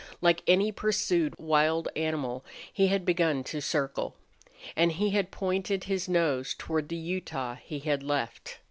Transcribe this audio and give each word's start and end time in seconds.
Like 0.19 0.41
any 0.47 0.71
pursued 0.71 1.37
wild 1.37 1.87
animal, 1.95 2.43
he 2.73 2.87
had 2.87 3.05
begun 3.05 3.43
to 3.43 3.61
circle. 3.61 4.15
And 4.75 4.93
he 4.93 5.11
had 5.11 5.29
pointed 5.29 5.83
his 5.83 6.09
nose 6.09 6.55
toward 6.57 6.89
the 6.89 6.95
Utah 6.95 7.53
he 7.63 7.77
had 7.77 8.01
left. 8.01 8.57